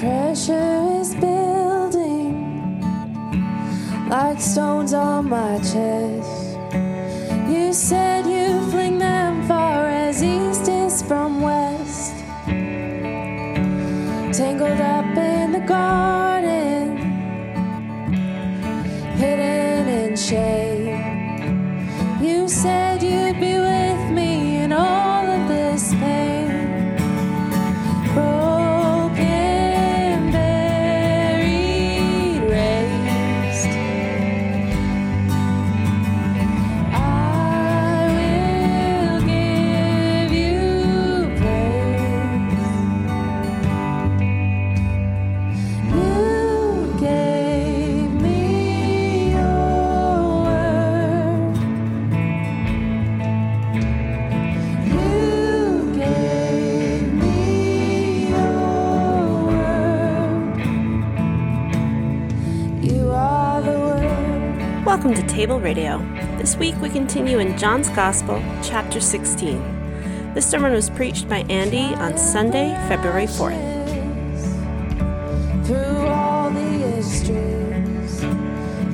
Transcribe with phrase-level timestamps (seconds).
[0.00, 2.80] Pressure is building
[4.08, 6.56] like stones on my chest.
[7.46, 8.19] You said
[65.10, 65.98] Welcome to Table Radio.
[66.38, 70.34] This week we continue in John's Gospel, chapter 16.
[70.34, 73.58] This sermon was preached by Andy on Sunday, February 4th.
[75.66, 78.22] Through all the extremes,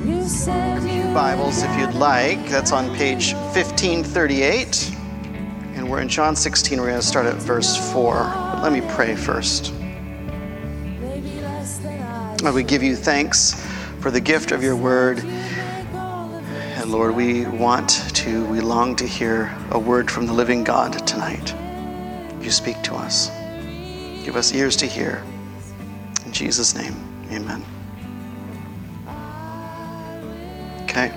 [0.07, 2.43] you said you Bibles, if you'd like.
[2.49, 4.91] That's on page 1538.
[5.75, 6.79] And we're in John 16.
[6.79, 8.15] We're going to start at verse 4.
[8.23, 9.71] But let me pray first.
[12.41, 13.53] Lord, we give you thanks
[13.99, 15.23] for the gift of your word.
[16.87, 21.05] And Lord, we want to, we long to hear a word from the living God
[21.05, 21.53] tonight.
[22.41, 23.27] You speak to us.
[24.23, 25.21] Give us ears to hear.
[26.25, 26.95] In Jesus' name,
[27.29, 27.61] amen.
[30.83, 31.11] Okay.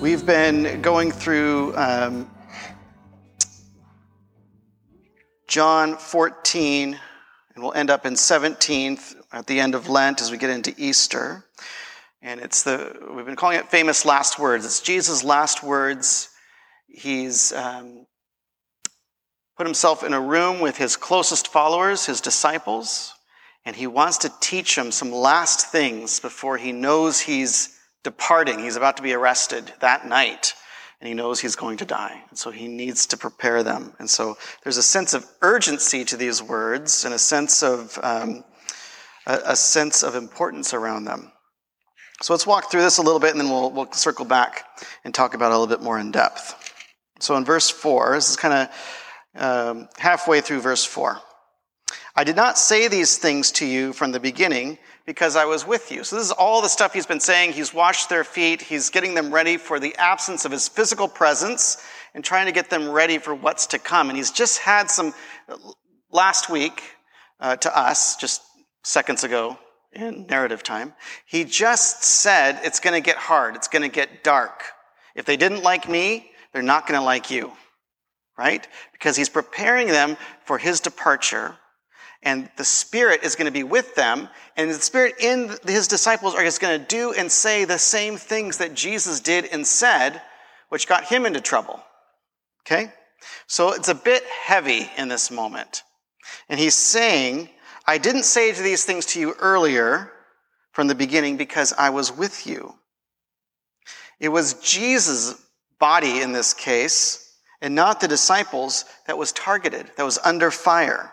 [0.00, 2.28] We've been going through um,
[5.46, 6.98] John 14,
[7.54, 8.98] and we'll end up in 17
[9.32, 11.44] at the end of Lent as we get into Easter.
[12.20, 14.64] And it's the, we've been calling it famous last words.
[14.64, 16.30] It's Jesus' last words.
[16.88, 18.06] He's um,
[19.56, 23.14] put himself in a room with his closest followers, his disciples,
[23.64, 28.58] and he wants to teach them some last things before he knows he's departing.
[28.58, 30.54] He's about to be arrested that night,
[31.00, 32.22] and he knows he's going to die.
[32.30, 33.92] And so he needs to prepare them.
[33.98, 38.44] And so there's a sense of urgency to these words and a sense of, um,
[39.26, 41.30] a, a sense of importance around them.
[42.20, 44.64] So let's walk through this a little bit and then we'll, we'll circle back
[45.04, 46.74] and talk about it a little bit more in depth.
[47.20, 48.68] So in verse 4, this is kind
[49.34, 51.18] of um, halfway through verse 4.
[52.16, 55.92] I did not say these things to you from the beginning because I was with
[55.92, 56.02] you.
[56.02, 57.52] So this is all the stuff he's been saying.
[57.52, 58.62] He's washed their feet.
[58.62, 61.80] He's getting them ready for the absence of his physical presence
[62.14, 64.08] and trying to get them ready for what's to come.
[64.08, 65.14] And he's just had some
[66.10, 66.82] last week
[67.38, 68.42] uh, to us, just
[68.82, 69.56] seconds ago
[69.92, 70.94] in narrative time.
[71.26, 73.56] He just said it's going to get hard.
[73.56, 74.62] It's going to get dark.
[75.14, 77.52] If they didn't like me, they're not going to like you.
[78.36, 78.66] Right?
[78.92, 81.56] Because he's preparing them for his departure
[82.22, 86.34] and the Spirit is going to be with them, and the Spirit in his disciples
[86.34, 90.20] are just going to do and say the same things that Jesus did and said,
[90.68, 91.80] which got him into trouble.
[92.66, 92.92] Okay?
[93.46, 95.84] So it's a bit heavy in this moment.
[96.48, 97.48] And he's saying,
[97.88, 100.12] I didn't say these things to you earlier
[100.72, 102.74] from the beginning because I was with you.
[104.20, 105.40] It was Jesus'
[105.80, 107.32] body in this case,
[107.62, 111.10] and not the disciples, that was targeted, that was under fire.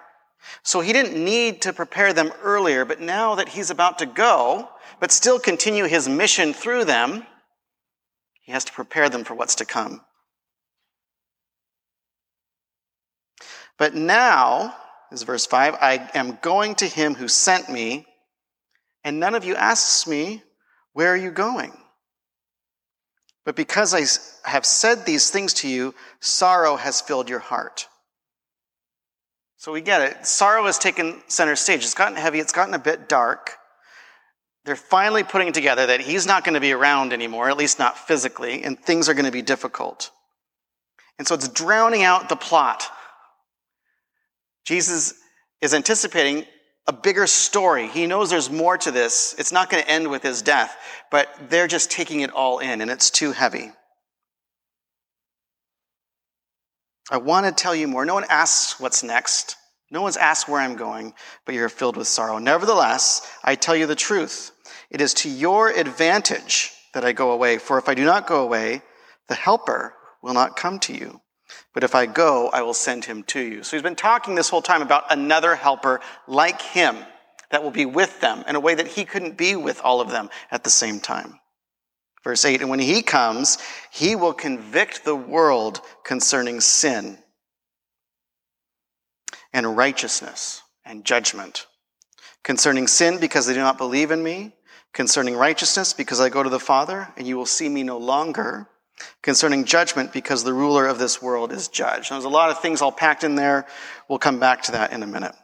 [0.63, 4.67] So he didn't need to prepare them earlier, but now that he's about to go,
[4.99, 7.25] but still continue his mission through them,
[8.41, 10.01] he has to prepare them for what's to come.
[13.77, 14.75] But now,
[15.15, 18.05] is verse 5, I am going to him who sent me,
[19.03, 20.43] and none of you asks me,
[20.93, 21.73] Where are you going?
[23.45, 27.87] But because I have said these things to you, sorrow has filled your heart.
[29.57, 30.25] So we get it.
[30.25, 31.83] Sorrow has taken center stage.
[31.83, 33.57] It's gotten heavy, it's gotten a bit dark.
[34.65, 37.99] They're finally putting together that he's not going to be around anymore, at least not
[37.99, 40.09] physically, and things are going to be difficult.
[41.19, 42.83] And so it's drowning out the plot.
[44.65, 45.13] Jesus
[45.61, 46.45] is anticipating
[46.87, 47.87] a bigger story.
[47.87, 49.35] He knows there's more to this.
[49.37, 50.75] It's not going to end with his death,
[51.09, 53.71] but they're just taking it all in, and it's too heavy.
[57.11, 58.05] I want to tell you more.
[58.05, 59.55] No one asks what's next.
[59.91, 61.13] No one's asked where I'm going,
[61.45, 62.39] but you're filled with sorrow.
[62.39, 64.51] Nevertheless, I tell you the truth.
[64.89, 68.43] It is to your advantage that I go away, for if I do not go
[68.43, 68.81] away,
[69.27, 71.21] the Helper will not come to you.
[71.75, 73.61] But if I go, I will send him to you.
[73.61, 76.95] So he's been talking this whole time about another helper like him
[77.51, 80.09] that will be with them in a way that he couldn't be with all of
[80.09, 81.37] them at the same time.
[82.23, 83.59] Verse 8, and when he comes,
[83.91, 87.19] he will convict the world concerning sin
[89.53, 91.67] and righteousness and judgment.
[92.41, 94.53] Concerning sin, because they do not believe in me.
[94.93, 98.69] Concerning righteousness, because I go to the Father, and you will see me no longer.
[99.21, 102.11] Concerning judgment, because the ruler of this world is judged.
[102.11, 103.65] There's a lot of things all packed in there.
[104.07, 105.35] We'll come back to that in a minute.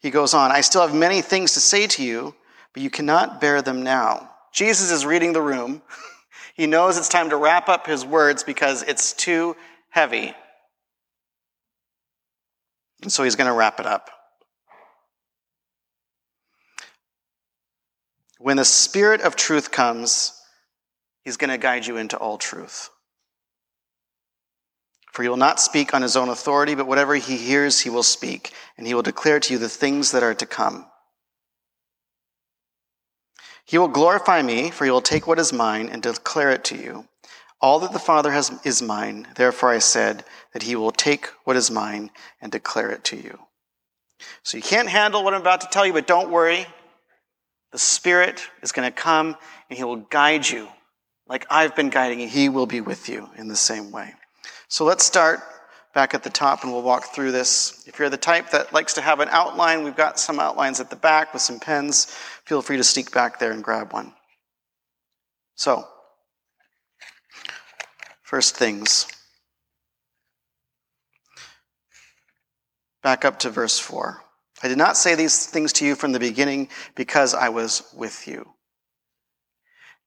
[0.00, 2.34] He goes on, I still have many things to say to you,
[2.72, 4.30] but you cannot bear them now.
[4.52, 5.80] Jesus is reading the room.
[6.54, 9.56] he knows it's time to wrap up his words because it's too
[9.88, 10.34] heavy.
[13.02, 14.10] And so he's going to wrap it up.
[18.38, 20.41] When the Spirit of truth comes,
[21.24, 22.90] he's going to guide you into all truth.
[25.12, 28.02] For he will not speak on his own authority, but whatever he hears, he will
[28.02, 30.86] speak, and he will declare to you the things that are to come.
[33.64, 36.76] He will glorify me, for he will take what is mine and declare it to
[36.76, 37.06] you.
[37.60, 39.28] All that the Father has is mine.
[39.36, 42.10] Therefore I said that he will take what is mine
[42.40, 43.38] and declare it to you.
[44.42, 46.66] So you can't handle what I'm about to tell you, but don't worry.
[47.70, 49.36] The Spirit is going to come
[49.70, 50.68] and he will guide you
[51.32, 52.28] like I've been guiding you.
[52.28, 54.12] He will be with you in the same way.
[54.68, 55.40] So let's start
[55.94, 57.84] back at the top and we'll walk through this.
[57.86, 60.90] If you're the type that likes to have an outline, we've got some outlines at
[60.90, 62.04] the back with some pens.
[62.44, 64.12] Feel free to sneak back there and grab one.
[65.54, 65.86] So,
[68.32, 69.06] First things.
[73.02, 74.22] Back up to verse 4.
[74.62, 78.26] I did not say these things to you from the beginning because I was with
[78.26, 78.54] you.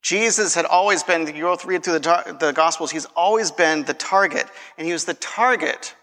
[0.06, 3.92] Jesus had always been, you go read through the, the Gospels, he's always been the
[3.92, 4.46] target.
[4.78, 5.96] And he was the target.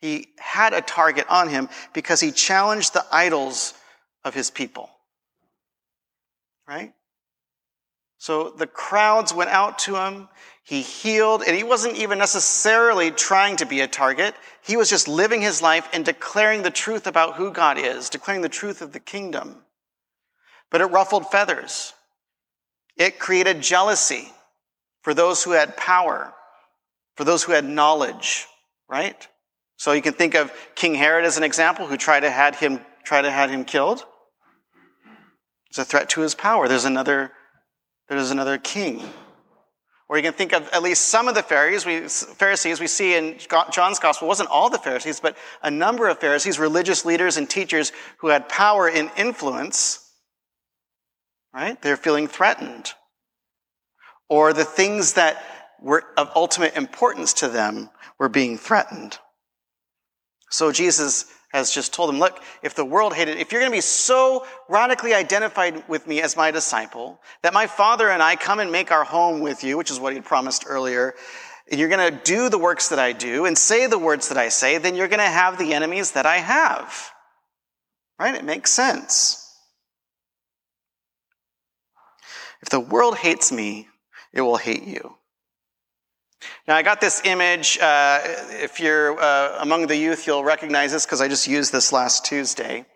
[0.00, 3.74] He had a target on him because he challenged the idols
[4.24, 4.88] of his people.
[6.66, 6.94] Right?
[8.16, 10.30] So the crowds went out to him.
[10.62, 14.34] He healed, and he wasn't even necessarily trying to be a target.
[14.62, 18.40] He was just living his life and declaring the truth about who God is, declaring
[18.40, 19.62] the truth of the kingdom.
[20.70, 21.92] But it ruffled feathers.
[23.00, 24.30] It created jealousy
[25.02, 26.32] for those who had power,
[27.16, 28.46] for those who had knowledge,
[28.88, 29.26] right?
[29.76, 32.78] So you can think of King Herod as an example who tried to had him,
[33.02, 34.04] try to had him killed.
[35.70, 36.68] It's a threat to his power.
[36.68, 37.32] There's another,
[38.08, 39.02] there's another king
[40.10, 43.14] or you can think of at least some of the Pharisees we, Pharisees we see
[43.14, 43.38] in
[43.70, 44.26] John's gospel.
[44.26, 48.26] It wasn't all the Pharisees, but a number of Pharisees, religious leaders and teachers who
[48.26, 50.09] had power and influence.
[51.52, 51.80] Right?
[51.82, 52.92] They're feeling threatened.
[54.28, 55.42] Or the things that
[55.80, 59.18] were of ultimate importance to them were being threatened.
[60.50, 63.76] So Jesus has just told them, look, if the world hated, if you're going to
[63.76, 68.60] be so radically identified with me as my disciple, that my father and I come
[68.60, 71.14] and make our home with you, which is what he promised earlier,
[71.68, 74.38] and you're going to do the works that I do and say the words that
[74.38, 77.10] I say, then you're going to have the enemies that I have.
[78.18, 78.34] Right?
[78.34, 79.39] It makes sense.
[82.62, 83.88] If the world hates me,
[84.32, 85.16] it will hate you.
[86.66, 87.78] Now, I got this image.
[87.78, 91.92] Uh, if you're uh, among the youth, you'll recognize this because I just used this
[91.92, 92.86] last Tuesday.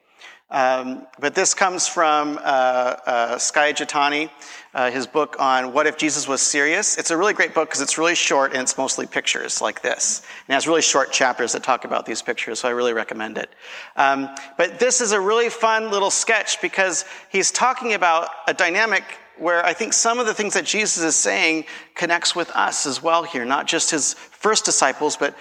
[0.54, 4.30] Um, but this comes from uh, uh Skye Jethani,
[4.72, 6.96] uh, his book on What If Jesus Was Serious.
[6.96, 10.22] It's a really great book because it's really short and it's mostly pictures like this.
[10.46, 13.36] And it has really short chapters that talk about these pictures, so I really recommend
[13.36, 13.50] it.
[13.96, 19.02] Um, but this is a really fun little sketch because he's talking about a dynamic
[19.36, 21.64] where I think some of the things that Jesus is saying
[21.96, 25.34] connects with us as well here, not just his first disciples, but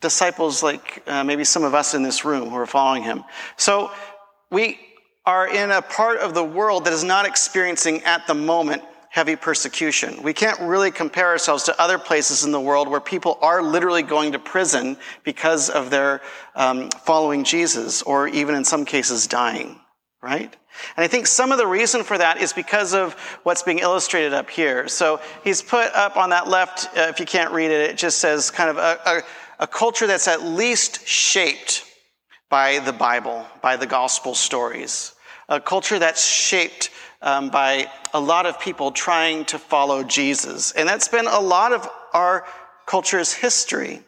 [0.00, 3.24] disciples like uh, maybe some of us in this room who are following him.
[3.56, 3.90] So
[4.50, 4.78] we
[5.24, 8.82] are in a part of the world that is not experiencing at the moment
[9.16, 10.22] heavy persecution.
[10.22, 14.02] We can't really compare ourselves to other places in the world where people are literally
[14.02, 16.20] going to prison because of their
[16.54, 19.80] um, following Jesus, or even in some cases dying,
[20.22, 20.54] right?
[20.96, 24.34] And I think some of the reason for that is because of what's being illustrated
[24.34, 24.86] up here.
[24.86, 28.18] So he's put up on that left, uh, if you can't read it, it just
[28.18, 29.22] says kind of a, a,
[29.60, 31.84] a culture that's at least shaped
[32.50, 35.14] by the Bible, by the gospel stories.
[35.48, 36.90] A culture that's shaped
[37.22, 40.72] um, by a lot of people trying to follow Jesus.
[40.72, 42.44] And that's been a lot of our
[42.86, 44.02] culture's history.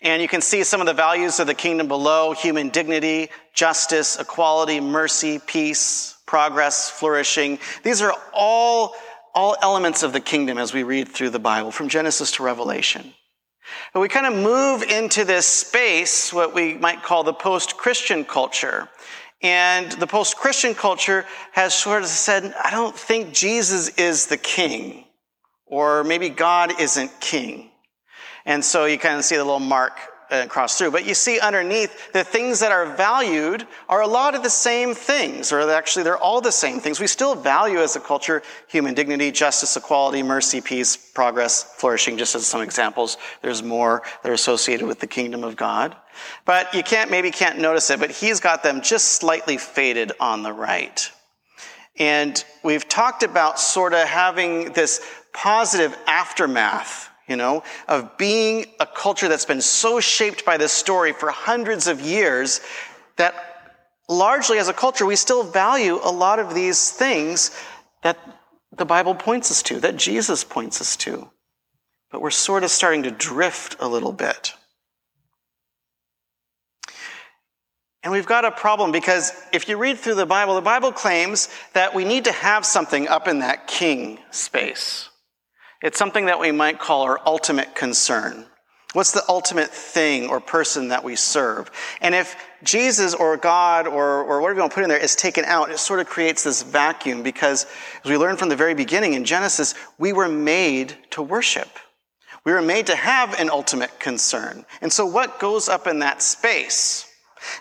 [0.00, 4.18] And you can see some of the values of the kingdom below human dignity, justice,
[4.18, 7.58] equality, mercy, peace, progress, flourishing.
[7.82, 8.94] These are all,
[9.34, 13.14] all elements of the kingdom as we read through the Bible, from Genesis to Revelation.
[13.94, 18.88] We kind of move into this space, what we might call the post Christian culture.
[19.42, 24.36] And the post Christian culture has sort of said, I don't think Jesus is the
[24.36, 25.04] king,
[25.66, 27.70] or maybe God isn't king.
[28.44, 29.98] And so you kind of see the little mark
[30.30, 30.90] uh, cross through.
[30.90, 34.94] But you see underneath, the things that are valued are a lot of the same
[34.94, 37.00] things, or actually they're all the same things.
[37.00, 42.34] We still value as a culture human dignity, justice, equality, mercy, peace, progress, flourishing, just
[42.34, 43.16] as some examples.
[43.42, 45.96] There's more that are associated with the kingdom of God.
[46.44, 50.42] But you can't, maybe can't notice it, but he's got them just slightly faded on
[50.42, 51.10] the right.
[51.98, 55.00] And we've talked about sort of having this
[55.32, 61.12] positive aftermath you know, of being a culture that's been so shaped by this story
[61.12, 62.60] for hundreds of years
[63.16, 63.34] that
[64.08, 67.50] largely as a culture we still value a lot of these things
[68.02, 68.18] that
[68.76, 71.30] the Bible points us to, that Jesus points us to.
[72.10, 74.54] But we're sort of starting to drift a little bit.
[78.02, 81.48] And we've got a problem because if you read through the Bible, the Bible claims
[81.72, 85.08] that we need to have something up in that king space.
[85.82, 88.46] It's something that we might call our ultimate concern.
[88.92, 91.70] What's the ultimate thing or person that we serve?
[92.00, 95.14] And if Jesus or God or, or whatever you want to put in there is
[95.14, 97.66] taken out, it sort of creates this vacuum because
[98.02, 101.68] as we learned from the very beginning in Genesis, we were made to worship.
[102.44, 104.64] We were made to have an ultimate concern.
[104.80, 107.06] And so what goes up in that space?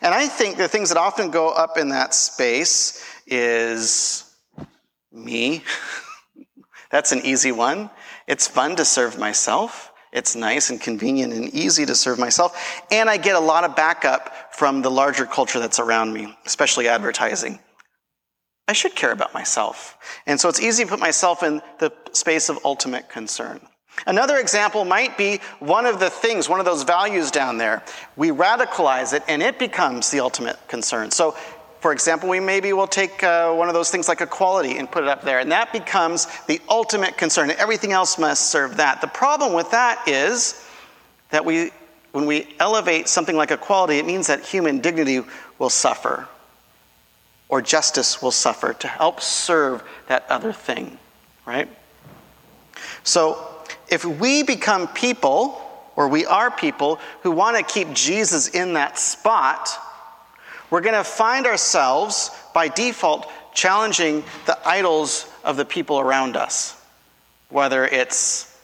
[0.02, 4.24] And I think the things that often go up in that space is
[5.12, 5.64] me.
[6.92, 7.90] That's an easy one.
[8.28, 9.92] It's fun to serve myself.
[10.12, 12.84] It's nice and convenient and easy to serve myself.
[12.90, 16.88] And I get a lot of backup from the larger culture that's around me, especially
[16.88, 17.60] advertising.
[18.68, 19.98] I should care about myself.
[20.26, 23.60] And so it's easy to put myself in the space of ultimate concern.
[24.08, 27.84] Another example might be one of the things, one of those values down there.
[28.16, 31.12] We radicalize it and it becomes the ultimate concern.
[31.12, 31.36] So
[31.86, 35.04] for example, we maybe will take uh, one of those things like equality and put
[35.04, 37.52] it up there, and that becomes the ultimate concern.
[37.52, 39.02] Everything else must serve that.
[39.02, 40.68] The problem with that is
[41.30, 41.70] that we,
[42.12, 45.22] when we elevate something like equality, it means that human dignity
[45.60, 46.28] will suffer
[47.50, 50.98] or justice will suffer to help serve that other thing,
[51.46, 51.70] right?
[53.04, 53.48] So
[53.90, 55.62] if we become people,
[55.96, 59.70] or we are people who want to keep Jesus in that spot,
[60.76, 66.76] we're going to find ourselves by default challenging the idols of the people around us,
[67.48, 68.60] whether it's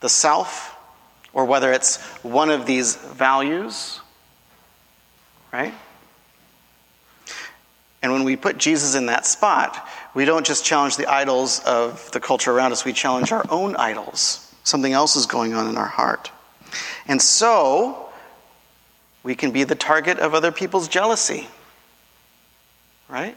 [0.00, 0.76] the self
[1.32, 4.00] or whether it's one of these values,
[5.52, 5.72] right?
[8.02, 12.10] And when we put Jesus in that spot, we don't just challenge the idols of
[12.10, 14.52] the culture around us, we challenge our own idols.
[14.64, 16.32] Something else is going on in our heart.
[17.06, 18.03] And so,
[19.24, 21.48] we can be the target of other people's jealousy,
[23.08, 23.36] right?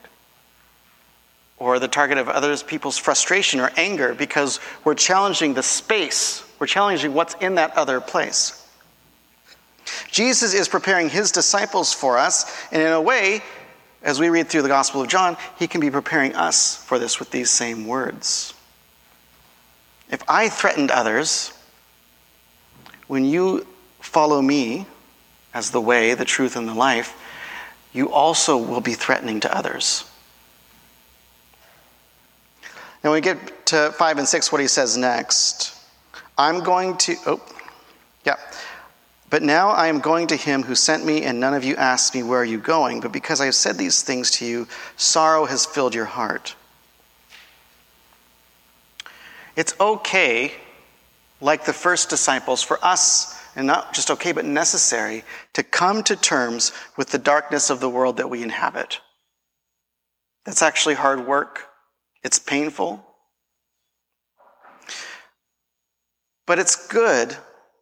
[1.58, 6.68] Or the target of other people's frustration or anger because we're challenging the space, we're
[6.68, 8.64] challenging what's in that other place.
[10.12, 13.42] Jesus is preparing his disciples for us, and in a way,
[14.04, 17.18] as we read through the Gospel of John, he can be preparing us for this
[17.18, 18.54] with these same words.
[20.10, 21.54] If I threatened others,
[23.08, 23.66] when you
[24.02, 24.86] follow me,
[25.58, 27.18] as the way, the truth, and the life,
[27.92, 30.06] you also will be threatening to others.
[33.04, 35.74] Now, when we get to 5 and 6, what he says next
[36.38, 37.42] I'm going to, oh,
[38.24, 38.36] yeah.
[39.32, 42.14] But now I am going to him who sent me, and none of you asked
[42.14, 43.00] me, Where are you going?
[43.02, 46.56] But because I have said these things to you, sorrow has filled your heart.
[49.56, 50.54] It's okay,
[51.42, 55.24] like the first disciples, for us and not just okay, but necessary
[55.54, 59.02] to come to terms with the darkness of the world that we inhabit.
[60.46, 61.66] That's actually hard work.
[62.24, 63.04] It's painful.
[66.46, 67.36] But it's good.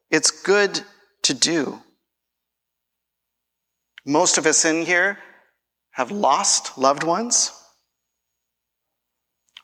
[0.10, 0.80] It's good
[1.24, 1.82] to do.
[4.06, 5.20] Most of us in here
[5.92, 7.52] have lost loved ones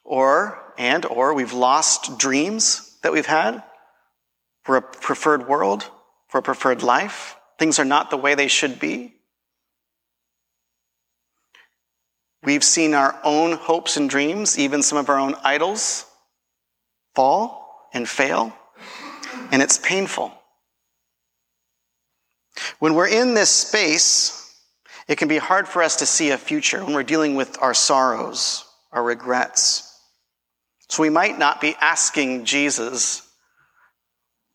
[0.03, 3.63] or and or we've lost dreams that we've had
[4.63, 5.89] for a preferred world
[6.31, 7.35] for a preferred life.
[7.59, 9.13] Things are not the way they should be.
[12.41, 16.05] We've seen our own hopes and dreams, even some of our own idols,
[17.13, 18.55] fall and fail,
[19.51, 20.33] and it's painful.
[22.79, 24.55] When we're in this space,
[25.09, 27.73] it can be hard for us to see a future when we're dealing with our
[27.73, 29.99] sorrows, our regrets.
[30.87, 33.27] So we might not be asking Jesus,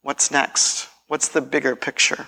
[0.01, 0.87] What's next?
[1.07, 2.27] What's the bigger picture?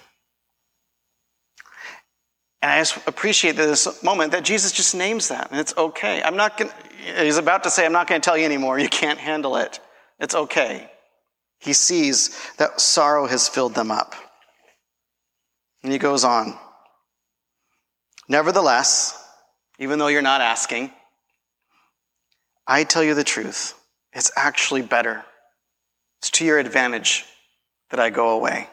[2.61, 6.21] And I just appreciate this moment that Jesus just names that, and it's okay.
[6.21, 6.71] I'm not going
[7.17, 8.79] he's about to say, I'm not going to tell you anymore.
[8.79, 9.79] You can't handle it.
[10.19, 10.89] It's okay.
[11.59, 14.15] He sees that sorrow has filled them up.
[15.83, 16.57] And he goes on.
[18.27, 19.21] Nevertheless,
[19.79, 20.91] even though you're not asking,
[22.67, 23.73] I tell you the truth.
[24.13, 25.23] It's actually better.
[26.19, 27.25] It's to your advantage
[27.91, 28.67] that I go away.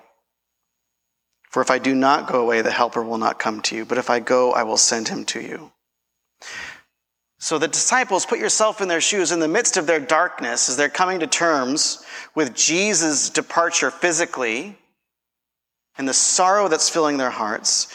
[1.50, 3.84] For if I do not go away, the Helper will not come to you.
[3.84, 5.72] But if I go, I will send him to you.
[7.38, 10.76] So the disciples, put yourself in their shoes in the midst of their darkness as
[10.76, 12.04] they're coming to terms
[12.34, 14.76] with Jesus' departure physically
[15.98, 17.88] and the sorrow that's filling their hearts.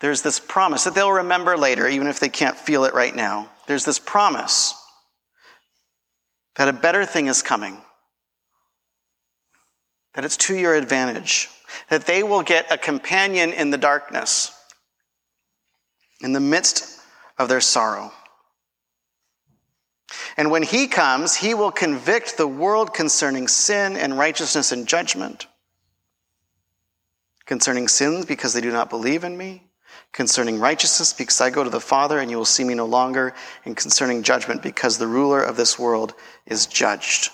[0.00, 3.50] There's this promise that they'll remember later, even if they can't feel it right now.
[3.66, 4.74] There's this promise
[6.56, 7.78] that a better thing is coming,
[10.16, 11.48] that it's to your advantage
[11.90, 14.50] that they will get a companion in the darkness,
[16.22, 17.00] in the midst
[17.38, 18.10] of their sorrow.
[20.38, 25.46] And when he comes, he will convict the world concerning sin and righteousness and judgment.
[27.44, 29.64] Concerning sins, because they do not believe in me.
[30.12, 33.34] Concerning righteousness, because I go to the Father and you will see me no longer.
[33.64, 36.14] And concerning judgment, because the ruler of this world
[36.46, 37.30] is judged.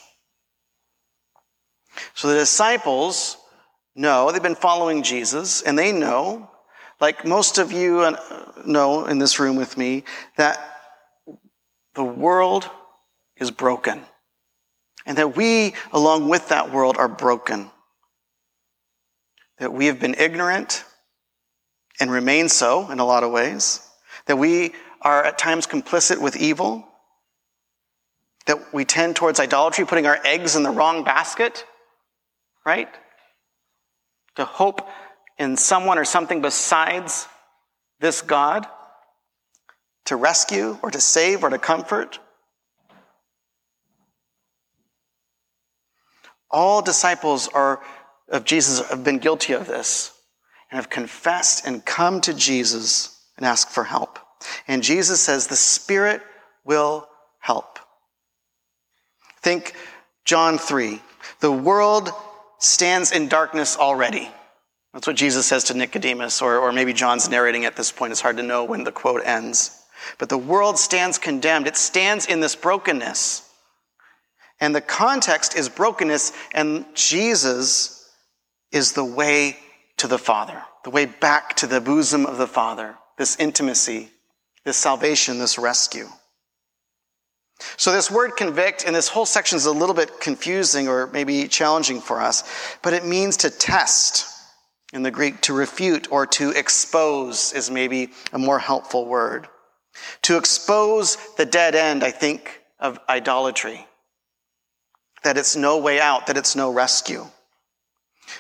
[2.15, 3.37] So the disciples
[3.95, 6.51] know, they've been following Jesus, and they know,
[7.01, 10.05] like most of you uh, know in this room with me,
[10.37, 10.59] that
[11.95, 12.69] the world
[13.37, 14.03] is broken.
[15.05, 17.71] And that we, along with that world, are broken.
[19.59, 20.85] That we have been ignorant
[22.01, 23.81] and remain so in a lot of ways.
[24.27, 26.87] That we are at times complicit with evil.
[28.47, 31.65] That we tend towards idolatry, putting our eggs in the wrong basket,
[32.65, 32.89] right?
[34.37, 34.89] to hope
[35.39, 37.27] in someone or something besides
[38.01, 38.67] this God
[40.07, 42.19] to rescue or to save or to comfort.
[46.51, 47.81] All disciples are,
[48.29, 50.13] of Jesus have been guilty of this
[50.71, 54.19] and have confessed and come to Jesus and ask for help.
[54.67, 56.21] And Jesus says, The Spirit
[56.65, 57.09] will
[57.39, 57.79] help.
[59.41, 59.75] Think
[60.25, 61.01] John 3.
[61.41, 62.13] The world
[62.63, 64.31] stands in darkness already.
[64.93, 68.13] That's what Jesus says to Nicodemus, or, or maybe John's narrating at this point.
[68.13, 69.83] It's hard to know when the quote ends.
[70.19, 71.67] But the world stands condemned.
[71.67, 73.49] It stands in this brokenness.
[74.61, 78.09] And the context is brokenness, and Jesus
[78.71, 79.57] is the way
[79.97, 84.11] to the Father, the way back to the bosom of the Father, this intimacy,
[84.65, 86.09] this salvation, this rescue.
[87.77, 91.49] So, this word convict in this whole section is a little bit confusing or maybe
[91.49, 92.45] challenging for us,
[92.83, 94.29] but it means to test.
[94.93, 99.49] In the Greek, to refute or to expose is maybe a more helpful word.
[100.23, 103.87] To expose the dead end, I think, of idolatry.
[105.23, 107.25] That it's no way out, that it's no rescue.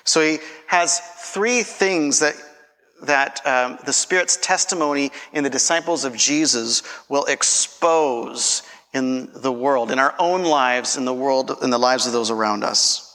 [0.05, 1.01] So he has
[1.33, 2.35] three things that,
[3.05, 9.91] that um, the Spirit's testimony in the disciples of Jesus will expose in the world,
[9.91, 13.09] in our own lives, in the world, in the lives of those around us.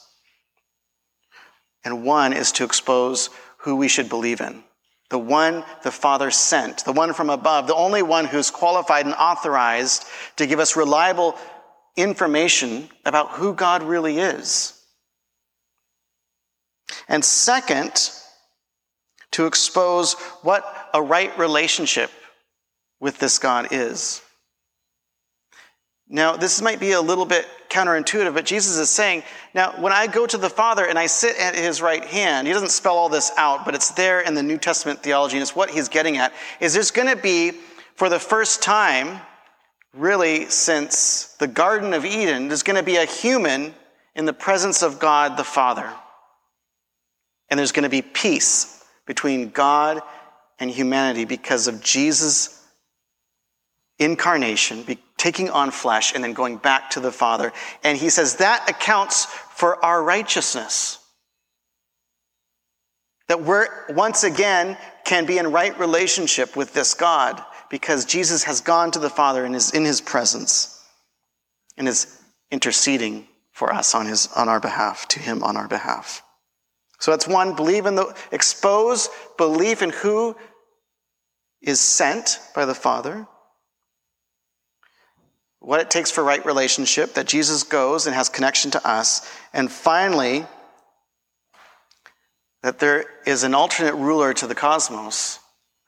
[1.84, 4.64] And one is to expose who we should believe in.
[5.10, 9.16] The one the Father sent, the one from above, the only one who's qualified and
[9.16, 11.38] authorized to give us reliable
[11.96, 14.74] information about who God really is.
[17.08, 18.12] And second,
[19.32, 22.12] to expose what a right relationship
[23.00, 24.22] with this God is.
[26.10, 30.08] Now, this might be a little bit counterintuitive, but Jesus is saying, now, when I
[30.08, 33.10] go to the Father and I sit at his right hand, he doesn't spell all
[33.10, 36.18] this out, but it's there in the New Testament theology, and it's what he's getting
[36.18, 37.52] at, is there's going to be,
[37.96, 39.20] for the first time,
[39.94, 43.74] really since the Garden of Eden, there's going to be a human
[44.16, 45.92] in the presence of God the Father.
[47.50, 50.02] And there's going to be peace between God
[50.60, 52.66] and humanity because of Jesus'
[54.00, 54.84] incarnation,
[55.18, 57.52] taking on flesh, and then going back to the Father.
[57.84, 61.00] And he says that accounts for our righteousness.
[63.28, 68.62] That we're once again can be in right relationship with this God because Jesus has
[68.62, 70.82] gone to the Father and is in his presence
[71.76, 76.24] and is interceding for us on, his, on our behalf, to him on our behalf.
[77.00, 80.36] So that's one, believe in the, expose belief in who
[81.62, 83.28] is sent by the Father
[85.68, 89.70] what it takes for right relationship, that Jesus goes and has connection to us, and
[89.70, 90.46] finally,
[92.64, 95.40] that there is an alternate ruler to the cosmos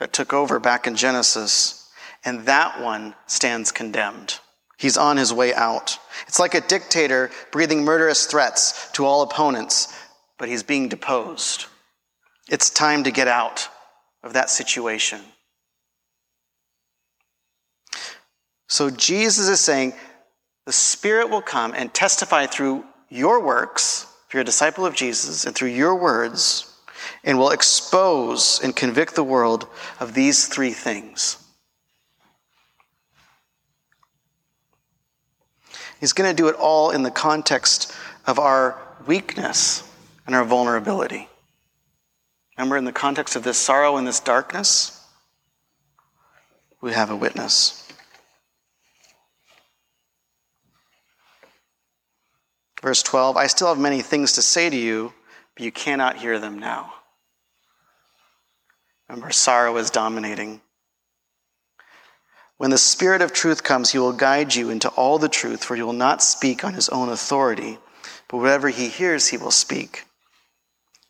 [0.02, 1.90] that took over back in Genesis,
[2.26, 4.40] and that one stands condemned.
[4.78, 5.98] He's on his way out.
[6.28, 9.98] It's like a dictator breathing murderous threats to all opponents,
[10.38, 11.68] but he's being deposed.
[12.50, 13.70] It's time to get out
[14.24, 15.22] of that situation.
[18.70, 19.94] So Jesus is saying
[20.66, 25.46] the Spirit will come and testify through your works, if you're a disciple of Jesus,
[25.46, 26.72] and through your words,
[27.24, 29.68] and will expose and convict the world
[30.00, 31.44] of these three things.
[36.00, 37.92] He's going to do it all in the context
[38.28, 39.84] of our weakness
[40.28, 41.28] and our vulnerability.
[42.56, 45.04] Remember, in the context of this sorrow and this darkness,
[46.82, 47.89] we have a witness.
[52.82, 55.14] Verse 12 I still have many things to say to you,
[55.56, 56.94] but you cannot hear them now.
[59.08, 60.62] Remember, sorrow is dominating.
[62.58, 65.76] When the Spirit of truth comes, he will guide you into all the truth, for
[65.76, 67.80] he will not speak on his own authority,
[68.28, 70.06] but whatever he hears, he will speak,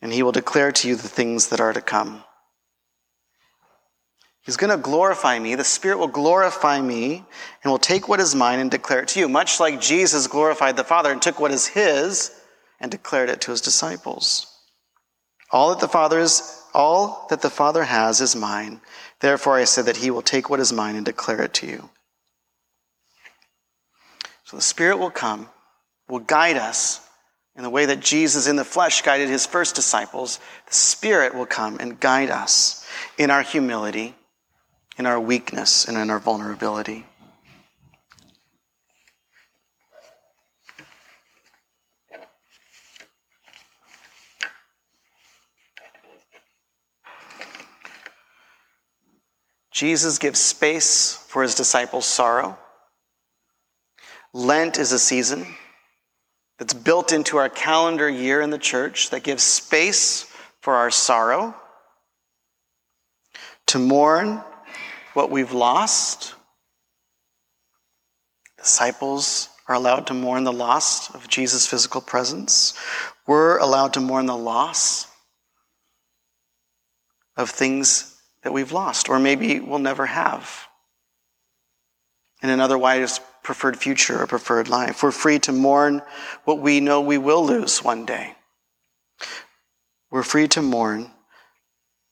[0.01, 2.23] and he will declare to you the things that are to come.
[4.43, 5.56] He's going to glorify me.
[5.56, 7.23] The Spirit will glorify me
[7.63, 10.78] and will take what is mine and declare it to you, much like Jesus glorified
[10.78, 12.32] the Father and took what is his
[12.80, 14.47] and declared it to his disciples.
[15.52, 18.82] All that the Father is all that the Father has is mine.
[19.19, 21.89] Therefore I said that he will take what is mine and declare it to you.
[24.43, 25.49] So the Spirit will come,
[26.08, 27.08] will guide us
[27.56, 30.39] in the way that Jesus in the flesh guided his first disciples.
[30.67, 34.15] The Spirit will come and guide us in our humility,
[34.99, 37.05] in our weakness, and in our vulnerability.
[49.71, 52.59] Jesus gives space for his disciples' sorrow.
[54.33, 55.47] Lent is a season
[56.57, 60.23] that's built into our calendar year in the church that gives space
[60.59, 61.55] for our sorrow,
[63.67, 64.43] to mourn
[65.13, 66.35] what we've lost.
[68.57, 72.73] Disciples are allowed to mourn the loss of Jesus' physical presence.
[73.27, 75.07] We're allowed to mourn the loss
[77.37, 80.67] of things that we've lost, or maybe we'll never have.
[82.41, 85.03] In an otherwise preferred future or preferred life.
[85.03, 86.01] We're free to mourn
[86.45, 88.35] what we know we will lose one day.
[90.11, 91.11] We're free to mourn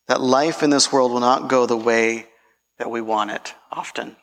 [0.07, 2.27] that life in this world will not go the way
[2.77, 4.15] that we want it often,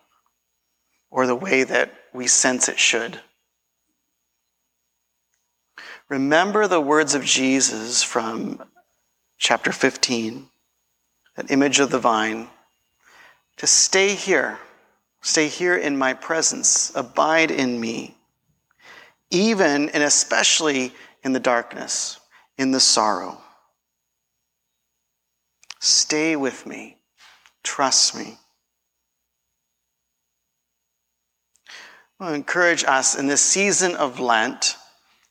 [1.10, 3.20] or the way that we sense it should.
[6.08, 8.62] Remember the words of Jesus from
[9.38, 10.48] chapter 15
[11.36, 12.48] that image of the vine,
[13.56, 14.58] to stay here,
[15.20, 18.16] stay here in my presence, abide in me,
[19.30, 22.20] even and especially in the darkness,
[22.56, 23.38] in the sorrow.
[25.80, 26.96] Stay with me,
[27.62, 28.38] trust me.
[32.20, 34.76] I will encourage us in this season of Lent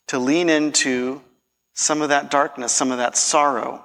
[0.08, 1.22] to lean into
[1.74, 3.84] some of that darkness, some of that sorrow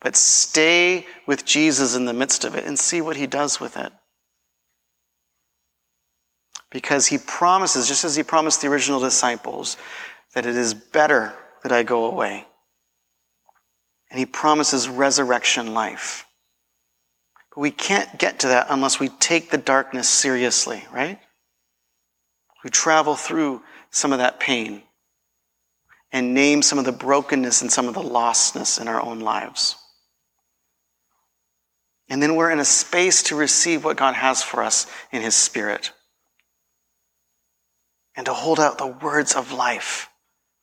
[0.00, 3.76] but stay with Jesus in the midst of it and see what he does with
[3.76, 3.92] it.
[6.70, 9.76] Because he promises, just as he promised the original disciples,
[10.34, 12.46] that it is better that I go away.
[14.10, 16.26] And he promises resurrection life.
[17.54, 21.18] But we can't get to that unless we take the darkness seriously, right?
[22.64, 24.82] We travel through some of that pain
[26.12, 29.76] and name some of the brokenness and some of the lostness in our own lives.
[32.08, 35.36] And then we're in a space to receive what God has for us in His
[35.36, 35.92] Spirit.
[38.16, 40.10] And to hold out the words of life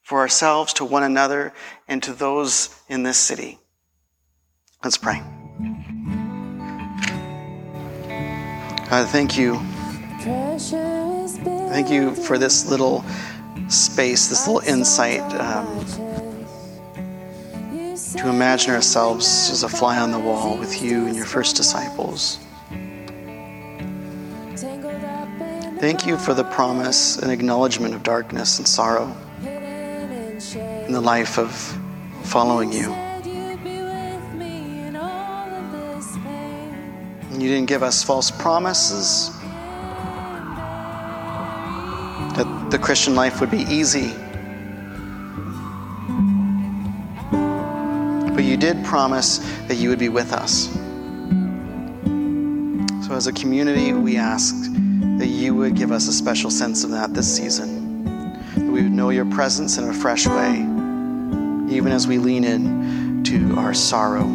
[0.04, 1.54] for ourselves, to one another,
[1.88, 3.60] and to those in this city.
[4.84, 5.22] Let's pray.
[8.90, 9.60] God, thank you.
[11.69, 13.03] Thank you for this little
[13.67, 15.21] space, this little insight.
[15.34, 15.86] Um,
[18.17, 22.39] to imagine ourselves as a fly on the wall with you and your first disciples.
[25.80, 31.53] Thank you for the promise and acknowledgement of darkness and sorrow in the life of
[32.23, 32.95] following you.
[37.32, 39.37] You didn't give us false promises
[42.69, 44.13] the Christian life would be easy
[48.38, 50.71] But you did promise that you would be with us.
[53.08, 54.53] So, as a community, we ask
[55.17, 58.03] that you would give us a special sense of that this season.
[58.53, 60.60] That we would know your presence in a fresh way,
[61.75, 64.27] even as we lean in to our sorrow.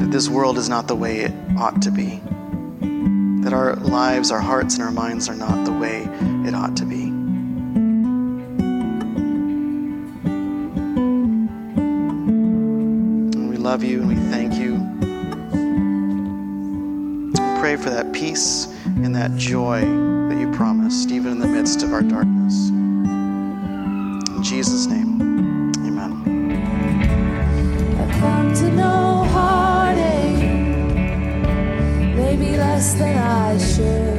[0.00, 2.20] That this world is not the way it ought to be.
[3.46, 6.02] That our lives, our hearts, and our minds are not the way
[6.48, 7.04] it ought to be.
[13.34, 14.72] And we love you and we thank you.
[17.34, 21.84] We pray for that peace and that joy that you promised, even in the midst
[21.84, 22.70] of our darkness.
[22.70, 25.15] In Jesus' name,
[33.78, 34.15] I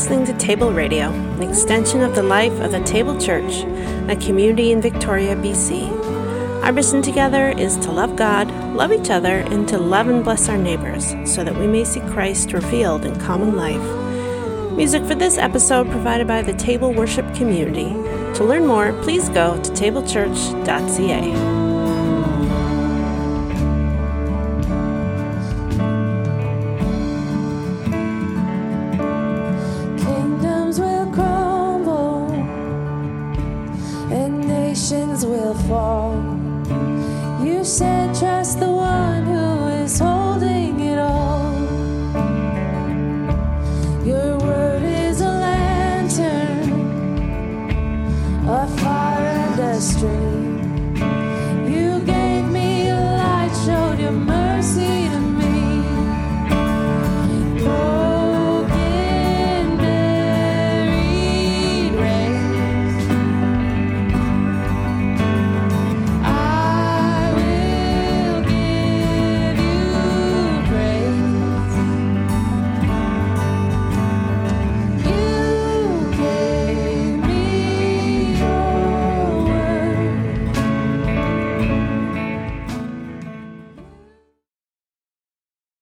[0.00, 3.64] listening to Table Radio, an extension of the life of the Table Church,
[4.08, 5.90] a community in Victoria, BC.
[6.64, 10.48] Our mission together is to love God, love each other, and to love and bless
[10.48, 14.72] our neighbors so that we may see Christ revealed in common life.
[14.74, 17.90] Music for this episode provided by the Table Worship Community.
[18.38, 21.69] To learn more, please go to tablechurch.ca.
[34.80, 36.14] nations will fall.
[37.44, 38.69] You said, trust the